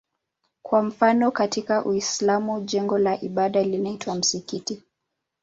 Kwa 0.61 0.83
mfano 0.83 1.31
katika 1.31 1.85
Uislamu 1.85 2.61
jengo 2.61 2.97
la 2.97 3.21
ibada 3.21 3.63
linaitwa 3.63 4.15
msikiti. 4.15 4.83